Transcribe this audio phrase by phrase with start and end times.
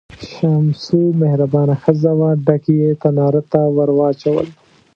[0.31, 4.47] شمشو مهربانه ښځه وه، ډکي یې تنار ته ور واچول.